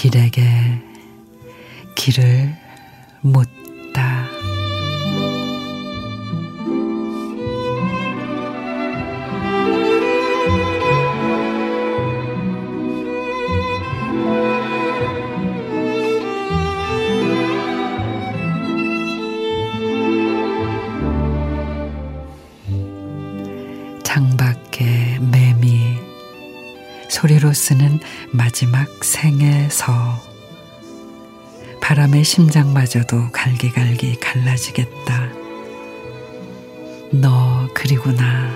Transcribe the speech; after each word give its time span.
길에게 0.00 0.42
길을 1.94 2.56
묻 3.20 3.46
소리로 27.20 27.52
쓰는 27.52 28.00
마지막 28.30 29.04
생에서 29.04 30.18
바람의 31.82 32.24
심장마저도 32.24 33.30
갈기갈기 33.30 34.18
갈라지겠다. 34.20 35.28
너 37.12 37.68
그리구나 37.74 38.50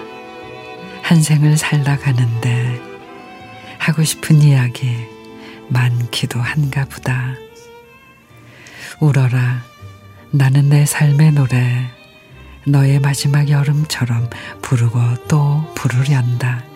한 1.02 1.23
생을 1.23 1.59
살다 1.59 1.98
가는데 1.98 2.80
하고 3.78 4.02
싶은 4.02 4.40
이야기 4.40 4.96
많기도 5.68 6.40
한가 6.40 6.87
보다. 6.87 7.34
울어라 8.98 9.62
나는 10.30 10.70
내 10.70 10.87
삶의 10.87 11.32
노래 11.32 11.90
너의 12.66 12.98
마지막 13.01 13.51
여름처럼 13.51 14.30
부르고 14.62 15.26
또 15.29 15.70
부르련다. 15.74 16.73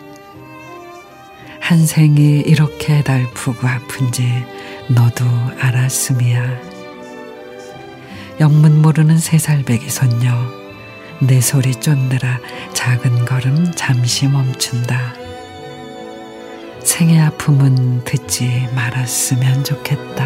한 1.69 1.85
생이 1.85 2.39
이렇게 2.47 3.03
달프고 3.03 3.67
아픈지 3.67 4.27
너도 4.87 5.23
알았음이야. 5.59 6.61
영문 8.39 8.81
모르는 8.81 9.19
세살배기 9.19 9.87
손녀 9.87 10.33
내 11.19 11.39
소리 11.39 11.75
쫓느라 11.75 12.39
작은 12.73 13.25
걸음 13.25 13.71
잠시 13.75 14.27
멈춘다. 14.27 15.13
생의 16.83 17.21
아픔은 17.21 18.03
듣지 18.03 18.67
말았으면 18.73 19.63
좋겠다. 19.63 20.25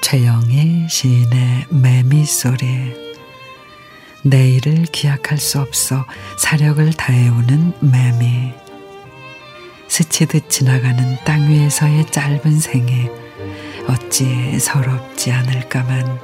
최영희 0.00 0.86
시인의 0.88 1.66
매미 1.68 2.24
소리 2.24 2.85
내일을 4.28 4.84
기약할 4.90 5.38
수 5.38 5.60
없어 5.60 6.04
사력을 6.38 6.92
다해오는 6.92 7.72
매미 7.80 8.52
스치듯 9.88 10.50
지나가는 10.50 11.16
땅 11.24 11.48
위에서의 11.48 12.06
짧은 12.10 12.58
생이 12.58 13.08
어찌 13.88 14.58
서럽지 14.58 15.32
않을까만 15.32 16.18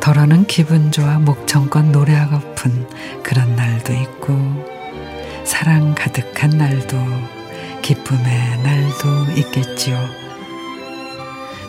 덜어는 0.00 0.46
기분 0.46 0.92
좋아 0.92 1.18
목청껏 1.18 1.86
노래하고픈 1.86 2.86
그런 3.22 3.56
날도 3.56 3.92
있고 3.94 4.72
사랑 5.44 5.94
가득한 5.94 6.50
날도 6.50 6.96
기쁨의 7.82 8.62
날도 8.62 9.32
있겠지요. 9.38 9.98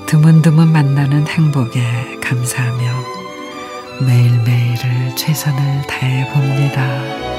드문드문 0.08 0.72
만나는 0.72 1.28
행복에 1.28 2.20
감사하며 2.22 3.03
매일매일을 4.02 5.16
최선을 5.16 5.81
다해 5.88 6.28
봅니다. 6.34 7.33